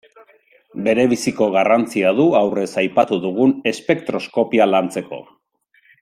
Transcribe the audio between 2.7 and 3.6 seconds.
aipatu dugun